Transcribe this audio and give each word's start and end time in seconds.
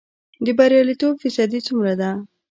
د 0.45 0.47
بریالیتوب 0.57 1.13
فیصدی 1.23 1.59
څومره 1.67 1.93
ده؟ 2.01 2.11